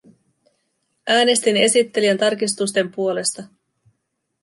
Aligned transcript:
Äänestin 1.07 1.57
esittelijän 1.57 2.17
tarkistusten 2.17 2.91
puolesta. 2.91 3.43